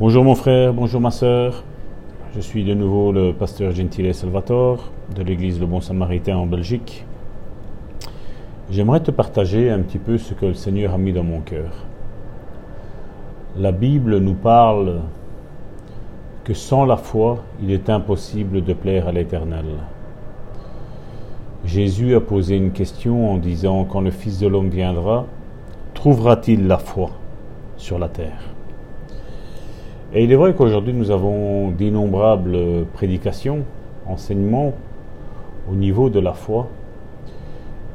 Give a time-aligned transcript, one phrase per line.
[0.00, 1.64] Bonjour mon frère, bonjour ma sœur.
[2.34, 7.04] Je suis de nouveau le pasteur Gentile Salvatore de l'église Le Bon Samaritain en Belgique.
[8.70, 11.70] J'aimerais te partager un petit peu ce que le Seigneur a mis dans mon cœur.
[13.58, 15.02] La Bible nous parle
[16.44, 19.66] que sans la foi, il est impossible de plaire à l'Éternel.
[21.66, 25.26] Jésus a posé une question en disant, quand le Fils de l'homme viendra,
[25.92, 27.10] trouvera-t-il la foi
[27.76, 28.51] sur la terre?
[30.14, 33.64] Et il est vrai qu'aujourd'hui nous avons d'innombrables prédications,
[34.06, 34.74] enseignements
[35.70, 36.68] au niveau de la foi,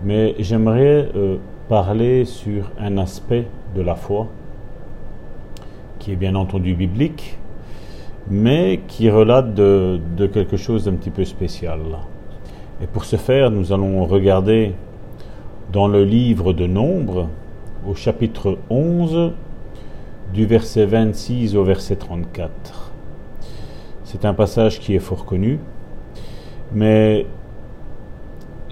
[0.03, 1.37] mais j'aimerais euh,
[1.69, 3.45] parler sur un aspect
[3.75, 4.25] de la foi
[5.99, 7.37] qui est bien entendu biblique,
[8.31, 11.81] mais qui relate de, de quelque chose d'un petit peu spécial.
[12.81, 14.73] Et pour ce faire, nous allons regarder
[15.71, 17.27] dans le livre de Nombres,
[17.87, 19.33] au chapitre 11,
[20.33, 22.91] du verset 26 au verset 34.
[24.03, 25.59] C'est un passage qui est fort connu,
[26.73, 27.25] mais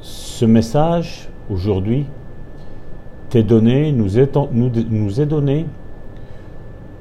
[0.02, 2.06] ce message, aujourd'hui,
[3.30, 5.66] t'est donné, nous est, donné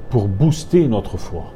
[0.09, 1.51] pour booster notre foi.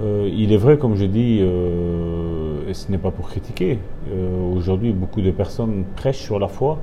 [0.00, 3.78] Euh, il est vrai, comme je dis, euh, et ce n'est pas pour critiquer,
[4.10, 6.78] euh, aujourd'hui beaucoup de personnes prêchent sur la foi.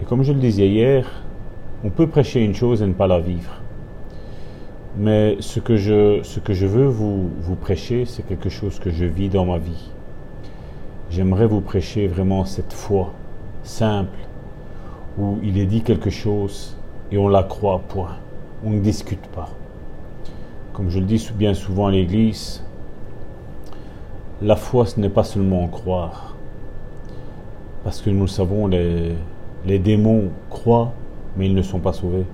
[0.00, 1.25] Et comme je le disais hier,
[1.84, 3.60] on peut prêcher une chose et ne pas la vivre.
[4.98, 8.90] Mais ce que je, ce que je veux vous, vous prêcher, c'est quelque chose que
[8.90, 9.90] je vis dans ma vie.
[11.10, 13.12] J'aimerais vous prêcher vraiment cette foi
[13.62, 14.18] simple,
[15.18, 16.76] où il est dit quelque chose
[17.12, 18.16] et on la croit, point.
[18.64, 19.50] On ne discute pas.
[20.72, 22.62] Comme je le dis bien souvent à l'Église,
[24.42, 26.34] la foi, ce n'est pas seulement croire.
[27.84, 29.14] Parce que nous savons, les,
[29.66, 30.92] les démons croient,
[31.36, 32.24] mais ils ne sont pas sauvés.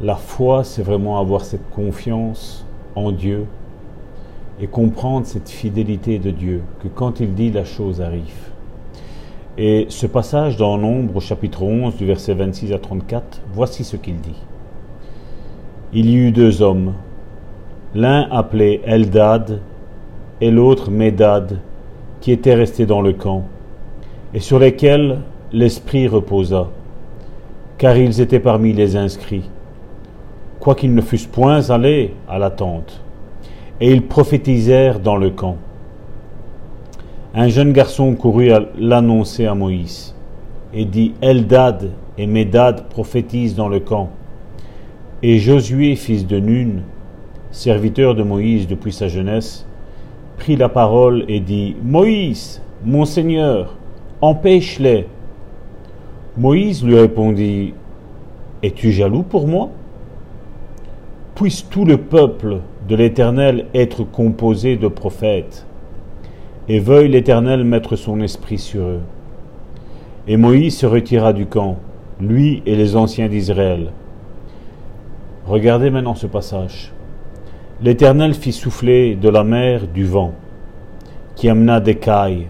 [0.00, 3.46] La foi, c'est vraiment avoir cette confiance en Dieu
[4.60, 8.50] et comprendre cette fidélité de Dieu, que quand il dit, la chose arrive.
[9.58, 13.96] Et ce passage dans Nombre au chapitre 11 du verset 26 à 34, voici ce
[13.96, 14.36] qu'il dit
[15.92, 16.94] il y eut deux hommes,
[17.96, 19.60] l'un appelé Eldad
[20.40, 21.58] et l'autre Médad,
[22.20, 23.44] qui étaient restés dans le camp,
[24.32, 25.18] et sur lesquels
[25.52, 26.68] l'Esprit reposa,
[27.80, 29.48] car ils étaient parmi les inscrits,
[30.60, 33.02] quoiqu'ils ne fussent point allés à la tente,
[33.80, 35.56] et ils prophétisèrent dans le camp.
[37.34, 40.14] Un jeune garçon courut l'annoncer à Moïse,
[40.74, 41.88] et dit Eldad
[42.18, 44.10] et Médad prophétisent dans le camp.
[45.22, 46.82] Et Josué, fils de Nun,
[47.50, 49.66] serviteur de Moïse depuis sa jeunesse,
[50.36, 53.78] prit la parole et dit Moïse, mon Seigneur,
[54.20, 55.06] empêche-les.
[56.38, 57.74] Moïse lui répondit
[58.62, 59.70] Es-tu jaloux pour moi?
[61.34, 62.58] Puisse tout le peuple
[62.88, 65.66] de l'Éternel être composé de prophètes,
[66.68, 69.00] et veuille l'Éternel mettre son esprit sur eux.
[70.28, 71.78] Et Moïse se retira du camp,
[72.20, 73.90] lui et les anciens d'Israël.
[75.46, 76.92] Regardez maintenant ce passage.
[77.82, 80.34] L'Éternel fit souffler de la mer du vent,
[81.34, 82.46] qui amena des cailles,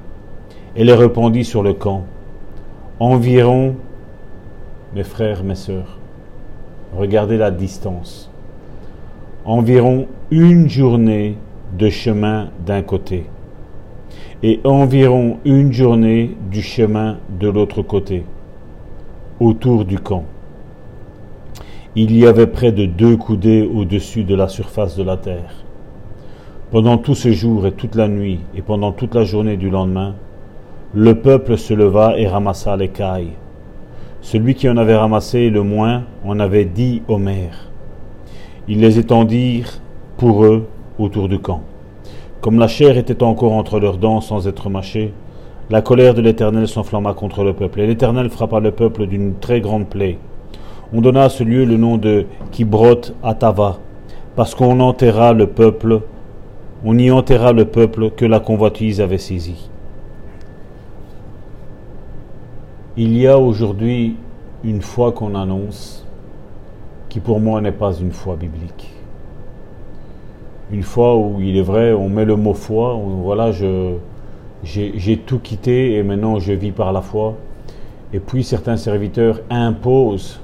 [0.76, 2.04] et les répandit sur le camp.
[3.02, 3.76] Environ,
[4.94, 5.96] mes frères, mes sœurs,
[6.94, 8.30] regardez la distance.
[9.46, 11.38] Environ une journée
[11.78, 13.24] de chemin d'un côté,
[14.42, 18.26] et environ une journée du chemin de l'autre côté,
[19.40, 20.24] autour du camp.
[21.96, 25.64] Il y avait près de deux coudées au-dessus de la surface de la terre.
[26.70, 30.16] Pendant tout ce jour et toute la nuit, et pendant toute la journée du lendemain,
[30.92, 33.34] le peuple se leva et ramassa les cailles.
[34.22, 37.70] Celui qui en avait ramassé le moins en avait dix homères.
[38.66, 39.80] Ils les étendirent
[40.16, 40.66] pour eux
[40.98, 41.62] autour du camp.
[42.40, 45.14] Comme la chair était encore entre leurs dents sans être mâchée,
[45.70, 49.60] la colère de l'Éternel s'enflamma contre le peuple, et l'Éternel frappa le peuple d'une très
[49.60, 50.18] grande plaie.
[50.92, 53.78] On donna à ce lieu le nom de Kibrot Atava,
[54.34, 56.00] parce qu'on enterra le peuple,
[56.84, 59.69] on y enterra le peuple que la convoitise avait saisi.
[62.96, 64.16] Il y a aujourd'hui
[64.64, 66.04] une foi qu'on annonce
[67.08, 68.92] qui pour moi n'est pas une foi biblique.
[70.72, 75.94] Une foi où il est vrai, on met le mot foi, voilà, j'ai tout quitté
[75.94, 77.36] et maintenant je vis par la foi.
[78.12, 80.40] Et puis certains serviteurs imposent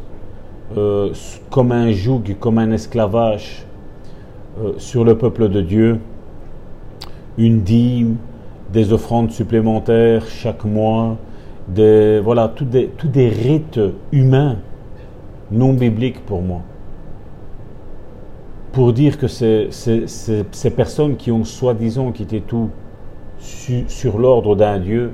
[0.76, 1.10] euh,
[1.50, 3.66] comme un joug, comme un esclavage
[4.60, 5.98] euh, sur le peuple de Dieu,
[7.38, 8.16] une dîme,
[8.72, 11.16] des offrandes supplémentaires chaque mois,
[11.68, 13.80] voilà, tous des, des rites
[14.12, 14.56] humains
[15.50, 16.62] non bibliques pour moi.
[18.76, 22.68] pour dire que ces, ces, personnes qui ont soi-disant quitté tout
[23.38, 25.12] sur l'ordre d'un Dieu,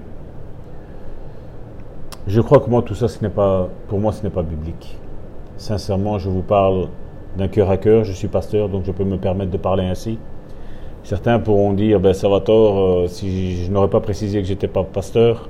[2.26, 4.98] je crois que moi tout ça, ce n'est pas, pour moi, ce n'est pas biblique.
[5.58, 6.88] Sincèrement, je vous parle
[7.38, 8.02] d'un cœur à cœur.
[8.02, 10.18] Je suis pasteur, donc je peux me permettre de parler ainsi.
[11.04, 15.48] Certains pourront dire, ben Salvatore, euh, si je n'aurais pas précisé que j'étais pas pasteur,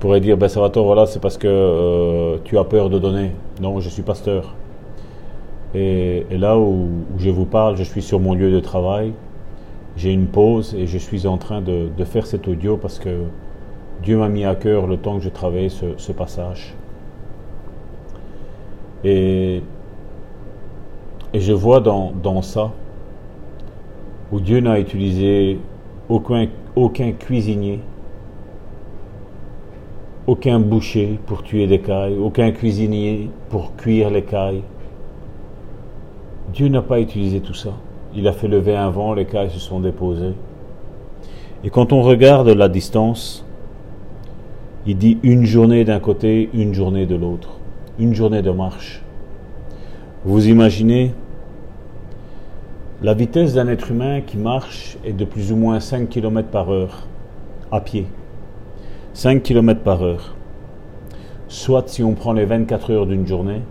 [0.00, 3.32] pourrait dire, ben Salvatore, voilà, c'est parce que euh, tu as peur de donner.
[3.60, 4.54] Non, je suis pasteur.
[5.74, 6.88] Et, là où,
[7.18, 9.12] je vous parle, je suis sur mon lieu de travail.
[9.96, 13.24] J'ai une pause et je suis en train de, faire cet audio parce que
[14.02, 16.74] Dieu m'a mis à cœur le temps que je travaillais ce, passage.
[19.04, 19.62] Et,
[21.32, 22.72] et je vois dans, dans ça
[24.32, 25.58] où Dieu n'a utilisé
[26.08, 27.80] aucun, aucun cuisinier,
[30.26, 34.62] aucun boucher pour tuer des cailles, aucun cuisinier pour cuire les cailles.
[36.52, 37.74] Dieu n'a pas utilisé tout ça.
[38.14, 40.34] Il a fait lever un vent, les cailles se sont déposées.
[41.64, 43.44] Et quand on regarde la distance,
[44.86, 47.58] il dit une journée d'un côté, une journée de l'autre,
[47.98, 49.02] une journée de marche.
[50.24, 51.12] Vous imaginez
[53.02, 56.70] la vitesse d'un être humain qui marche est de plus ou moins 5 km par
[56.70, 57.06] heure
[57.70, 58.06] à pied.
[59.16, 60.34] 5 km par heure.
[61.48, 63.62] Soit si on prend les 24 heures d'une journée,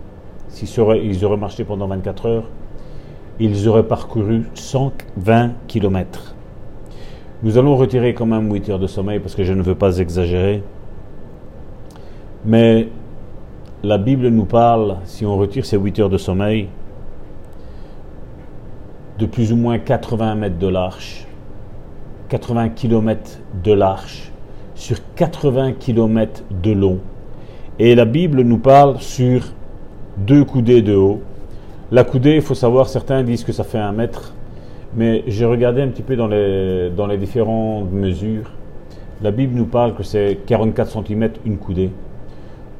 [0.48, 2.48] s'ils auraient, marché pendant 24 heures,
[3.38, 6.34] ils auraient parcouru 120 km.
[7.44, 9.98] Nous allons retirer quand même 8 heures de sommeil parce que je ne veux pas
[9.98, 10.64] exagérer.
[12.44, 12.88] Mais
[13.84, 16.66] la Bible nous parle, si on retire ces 8 heures de sommeil,
[19.20, 21.24] de plus ou moins 80 mètres de l'arche,
[22.30, 24.32] 80 km de l'arche,
[24.76, 26.98] sur 80 km de long.
[27.78, 29.42] Et la Bible nous parle sur
[30.18, 31.20] deux coudées de haut.
[31.90, 34.34] La coudée, il faut savoir, certains disent que ça fait un mètre,
[34.94, 38.50] mais j'ai regardé un petit peu dans les, dans les différentes mesures.
[39.22, 41.90] La Bible nous parle que c'est 44 cm une coudée.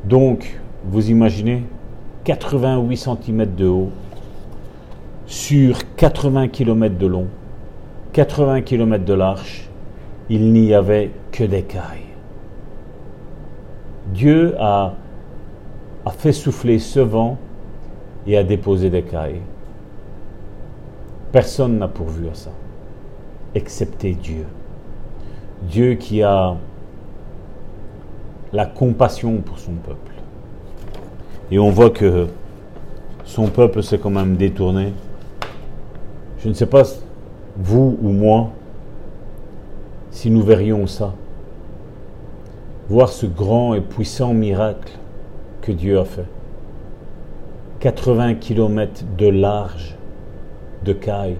[0.04, 1.62] Donc, vous imaginez
[2.24, 3.90] 88 cm de haut,
[5.26, 7.26] sur 80 km de long,
[8.12, 9.65] 80 km de large,
[10.28, 12.00] il n'y avait que des cailles.
[14.12, 14.94] Dieu a,
[16.04, 17.38] a fait souffler ce vent
[18.26, 19.40] et a déposé des cailles.
[21.32, 22.50] Personne n'a pourvu à ça,
[23.54, 24.46] excepté Dieu.
[25.62, 26.56] Dieu qui a
[28.52, 30.12] la compassion pour son peuple.
[31.50, 32.26] Et on voit que
[33.24, 34.92] son peuple s'est quand même détourné
[36.46, 36.84] je ne sais pas,
[37.56, 38.50] vous ou moi,
[40.16, 41.12] si nous verrions ça.
[42.88, 44.92] Voir ce grand et puissant miracle
[45.60, 46.24] que Dieu a fait.
[47.80, 49.94] 80 km de large
[50.86, 51.36] de caille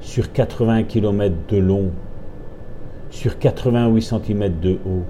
[0.00, 1.92] sur 80 km de long,
[3.08, 5.04] sur 88 cm de haut.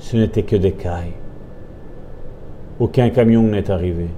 [0.00, 1.14] Ce n'était que des cailles.
[2.80, 4.08] Aucun camion n'est arrivé.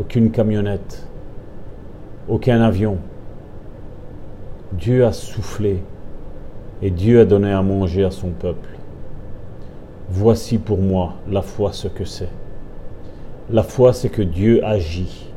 [0.00, 1.06] Aucune camionnette
[2.26, 2.96] aucun avion.
[4.72, 5.82] Dieu a soufflé
[6.82, 8.68] et Dieu a donné à manger à son peuple.
[10.10, 12.28] Voici pour moi la foi ce que c'est.
[13.50, 15.30] La foi, c'est que Dieu agit.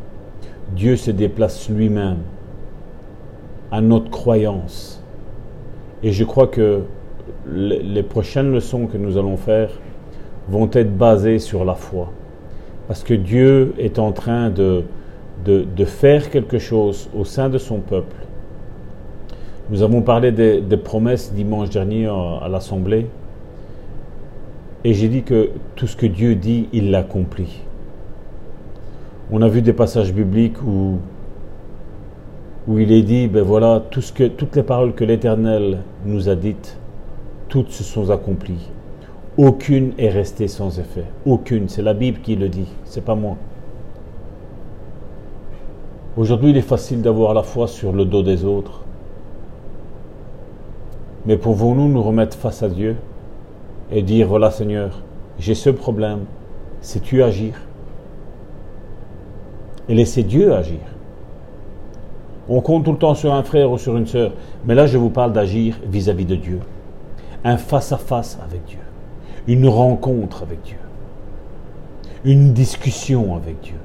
[0.76, 2.20] Dieu se déplace lui-même
[3.72, 5.04] à notre croyance.
[6.04, 6.82] Et je crois que
[7.50, 9.70] les prochaines leçons que nous allons faire
[10.50, 12.12] vont être basées sur la foi.
[12.88, 14.84] Parce que Dieu est en train de,
[15.46, 18.16] de, faire quelque chose au sein de son peuple.
[19.70, 23.08] Nous avons parlé des, promesses dimanche dernier à, l'Assemblée.
[24.86, 27.62] Et j'ai dit que tout ce que Dieu dit, il l'accomplit.
[29.30, 31.00] On a vu des passages bibliques où,
[32.68, 36.30] où il est dit, ben voilà, tout ce que, toutes les paroles que l'Éternel nous
[36.30, 36.78] a dites,
[37.50, 38.70] toutes se sont accomplies.
[39.38, 41.04] Aucune est restée sans effet.
[41.26, 41.68] Aucune.
[41.68, 42.70] C'est la Bible qui le dit.
[42.86, 43.36] C'est pas moi.
[46.16, 48.84] Aujourd'hui, il est facile d'avoir la foi sur le dos des autres.
[51.28, 52.96] Mais pouvons-nous nous remettre face à Dieu
[53.92, 55.04] et dire, voilà Seigneur,
[55.38, 56.22] j'ai ce problème,
[56.82, 57.54] sais-tu agir?
[59.88, 60.80] Et laisser Dieu agir.
[62.50, 64.32] On compte tout le temps sur un frère ou sur une sœur,
[64.66, 66.60] mais là je vous parle d'agir vis-à-vis de Dieu.
[67.44, 68.80] Un face-à-face avec Dieu.
[69.48, 70.80] Une rencontre avec Dieu.
[72.26, 73.78] Une discussion avec Dieu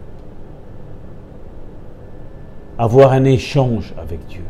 [2.78, 4.42] avoir un échange avec Dieu,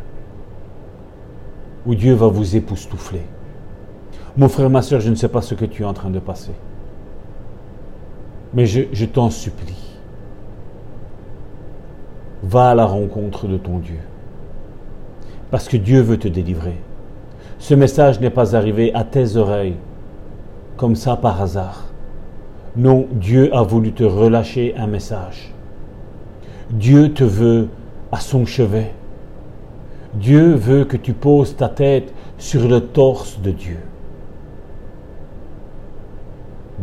[1.85, 3.21] où Dieu va vous époustoufler.
[4.37, 6.19] Mon frère, ma soeur, je ne sais pas ce que tu es en train de
[6.19, 6.53] passer,
[8.53, 9.97] mais je, je t'en supplie.
[12.43, 13.99] Va à la rencontre de ton Dieu.
[15.51, 16.77] Parce que Dieu veut te délivrer.
[17.59, 19.77] Ce message n'est pas arrivé à tes oreilles
[20.75, 21.85] comme ça par hasard.
[22.75, 25.53] Non, Dieu a voulu te relâcher un message.
[26.71, 27.69] Dieu te veut
[28.11, 28.91] à son chevet.
[30.15, 33.79] Dieu veut que tu poses ta tête sur le torse de Dieu.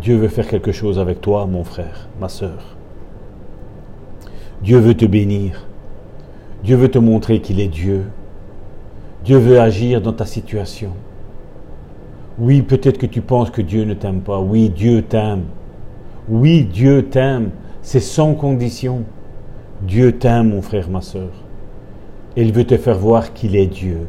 [0.01, 2.77] Dieu veut faire quelque chose avec toi, mon frère, ma sœur.
[4.63, 5.67] Dieu veut te bénir.
[6.65, 8.05] Dieu veut te montrer qu'il est Dieu.
[9.25, 10.91] Dieu veut agir dans ta situation.
[12.39, 14.41] Oui, peut-être que tu penses que Dieu ne t'aime pas.
[14.41, 15.45] Oui, Dieu t'aime.
[16.29, 17.51] Oui, Dieu t'aime.
[17.83, 19.05] C'est sans condition.
[19.83, 21.31] Dieu t'aime, mon frère, ma sœur.
[22.41, 24.09] Et il veut te faire voir qu'il est Dieu.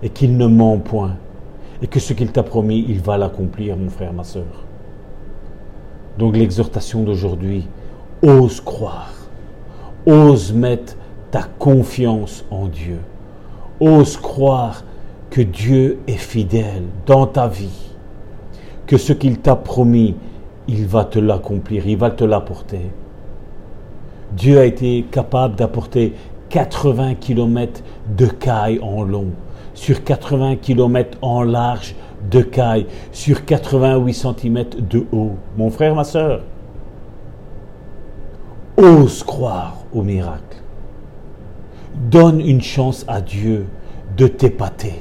[0.00, 1.16] Et qu'il ne ment point.
[1.82, 4.44] Et que ce qu'il t'a promis, il va l'accomplir, mon frère, ma sœur.
[6.18, 7.66] Donc l'exhortation d'aujourd'hui,
[8.22, 9.12] ose croire.
[10.06, 10.96] Ose mettre
[11.32, 13.00] ta confiance en Dieu.
[13.80, 14.84] Ose croire
[15.28, 17.90] que Dieu est fidèle dans ta vie,
[18.86, 20.14] que ce qu'il t'a promis,
[20.68, 22.88] il va te l'accomplir, il va te l'apporter.
[24.36, 26.12] Dieu a été capable d'apporter
[26.48, 27.82] 80 km
[28.16, 29.28] de caille en long,
[29.74, 31.94] sur 80 km en large
[32.30, 35.36] de caille, sur 88 cm de haut.
[35.56, 36.42] Mon frère, ma soeur,
[38.76, 40.42] ose croire au miracle.
[42.10, 43.66] Donne une chance à Dieu
[44.16, 44.94] de t'épater.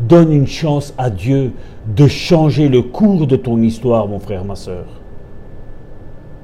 [0.00, 1.52] Donne une chance à Dieu
[1.86, 4.86] de changer le cours de ton histoire, mon frère, ma soeur.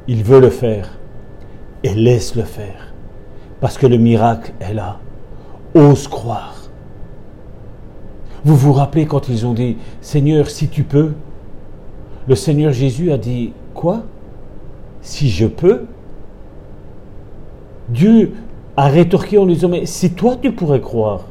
[0.06, 0.98] Il veut le faire
[1.82, 2.87] et laisse le faire.
[3.60, 4.98] Parce que le miracle est là.
[5.74, 6.54] Ose croire.
[8.44, 11.12] Vous vous rappelez quand ils ont dit, Seigneur, si tu peux?
[12.26, 14.02] Le Seigneur Jésus a dit, quoi?
[15.02, 15.86] Si je peux?
[17.88, 18.34] Dieu
[18.76, 21.24] a rétorqué en lui disant, mais si toi tu pourrais croire,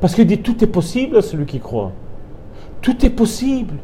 [0.00, 1.92] parce qu'il dit tout est possible à celui qui croit.
[2.82, 3.74] Tout est possible.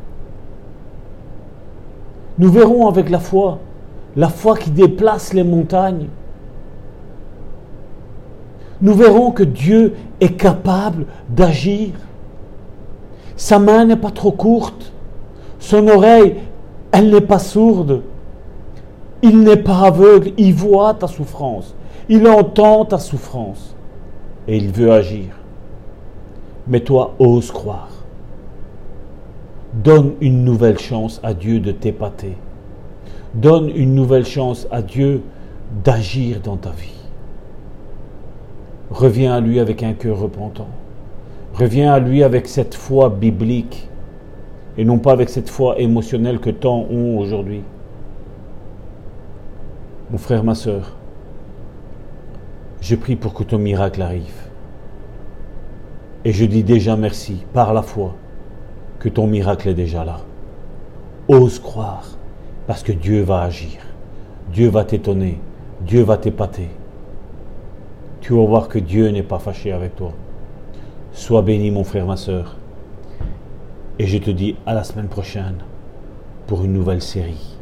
[2.38, 3.58] Nous verrons avec la foi,
[4.16, 6.08] la foi qui déplace les montagnes.
[8.82, 11.90] Nous verrons que Dieu est capable d'agir.
[13.36, 14.92] Sa main n'est pas trop courte.
[15.58, 16.36] Son oreille,
[16.92, 18.02] elle n'est pas sourde.
[19.22, 20.32] Il n'est pas aveugle.
[20.38, 21.74] Il voit ta souffrance.
[22.08, 23.74] Il entend ta souffrance.
[24.48, 25.36] Et il veut agir.
[26.66, 27.88] Mais toi, ose croire.
[29.74, 32.36] Donne une nouvelle chance à Dieu de t'épater.
[33.34, 35.22] Donne une nouvelle chance à Dieu
[35.84, 36.99] d'agir dans ta vie.
[38.90, 40.68] Reviens à lui avec un cœur repentant.
[41.54, 43.88] Reviens à lui avec cette foi biblique
[44.76, 47.62] et non pas avec cette foi émotionnelle que tant ont aujourd'hui.
[50.10, 50.96] Mon frère, ma soeur,
[52.80, 54.48] je prie pour que ton miracle arrive.
[56.24, 58.14] Et je dis déjà merci par la foi
[58.98, 60.18] que ton miracle est déjà là.
[61.28, 62.18] Ose croire
[62.66, 63.78] parce que Dieu va agir.
[64.52, 65.38] Dieu va t'étonner.
[65.80, 66.70] Dieu va t'épater.
[68.30, 70.12] Tu vas voir que Dieu n'est pas fâché avec toi.
[71.10, 72.58] Sois béni mon frère, ma soeur.
[73.98, 75.56] Et je te dis à la semaine prochaine
[76.46, 77.59] pour une nouvelle série.